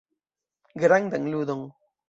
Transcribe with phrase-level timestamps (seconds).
[0.83, 1.65] Grandan ludon.